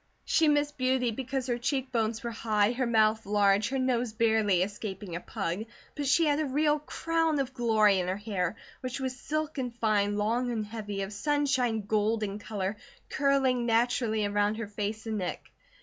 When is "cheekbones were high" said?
1.59-2.71